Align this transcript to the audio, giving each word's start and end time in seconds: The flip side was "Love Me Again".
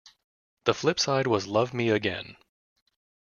The 0.63 0.73
flip 0.73 0.99
side 0.99 1.27
was 1.27 1.45
"Love 1.45 1.75
Me 1.75 1.91
Again". 1.91 2.35